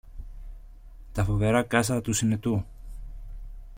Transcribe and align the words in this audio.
τα 1.11 1.23
φοβερά 1.23 1.63
κάστρα 1.63 2.01
του 2.01 2.13
Συνετού. 2.13 2.63